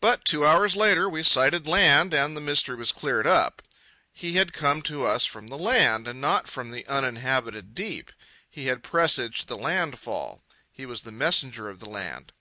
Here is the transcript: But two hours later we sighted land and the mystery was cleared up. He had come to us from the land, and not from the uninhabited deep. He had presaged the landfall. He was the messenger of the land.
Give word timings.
But 0.00 0.24
two 0.24 0.46
hours 0.46 0.76
later 0.76 1.10
we 1.10 1.22
sighted 1.22 1.66
land 1.66 2.14
and 2.14 2.34
the 2.34 2.40
mystery 2.40 2.74
was 2.74 2.90
cleared 2.90 3.26
up. 3.26 3.60
He 4.10 4.36
had 4.36 4.54
come 4.54 4.80
to 4.84 5.04
us 5.06 5.26
from 5.26 5.48
the 5.48 5.58
land, 5.58 6.08
and 6.08 6.22
not 6.22 6.48
from 6.48 6.70
the 6.70 6.86
uninhabited 6.86 7.74
deep. 7.74 8.12
He 8.48 8.68
had 8.68 8.82
presaged 8.82 9.48
the 9.48 9.58
landfall. 9.58 10.42
He 10.70 10.86
was 10.86 11.02
the 11.02 11.12
messenger 11.12 11.68
of 11.68 11.80
the 11.80 11.90
land. 11.90 12.32